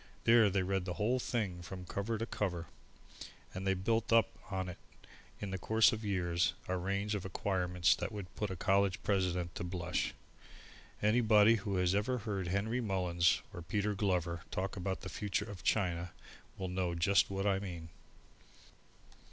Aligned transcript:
There 0.23 0.49
they 0.49 0.63
read 0.63 0.85
the 0.85 0.95
whole 0.95 1.19
thing 1.19 1.61
from 1.61 1.85
cover 1.85 2.17
to 2.17 2.25
cover, 2.25 2.65
and 3.53 3.67
they 3.67 3.75
build 3.75 4.11
up 4.11 4.31
on 4.49 4.67
it, 4.67 4.79
in 5.39 5.51
the 5.51 5.59
course 5.59 5.91
of 5.93 6.03
years, 6.03 6.53
a 6.67 6.75
range 6.75 7.13
of 7.13 7.23
acquirement 7.23 7.97
that 7.99 8.11
would 8.11 8.33
put 8.35 8.49
a 8.49 8.55
college 8.55 9.03
president 9.03 9.53
to 9.53 9.61
the 9.61 9.69
blush. 9.69 10.15
Anybody 11.03 11.57
who 11.57 11.75
has 11.75 11.93
ever 11.93 12.17
heard 12.17 12.47
Henry 12.47 12.81
Mullins 12.81 13.43
and 13.53 13.67
Peter 13.67 13.93
Glover 13.93 14.41
talk 14.49 14.75
about 14.75 15.01
the 15.01 15.07
future 15.09 15.45
of 15.45 15.61
China 15.63 16.13
will 16.57 16.67
know 16.67 16.95
just 16.95 17.29
what 17.29 17.45
I 17.45 17.59
mean. 17.59 17.89